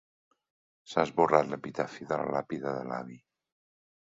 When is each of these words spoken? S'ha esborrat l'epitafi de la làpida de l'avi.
S'ha 0.93 1.03
esborrat 1.09 1.51
l'epitafi 1.51 2.09
de 2.13 2.19
la 2.23 2.35
làpida 2.37 2.75
de 2.79 2.83
l'avi. 2.93 3.19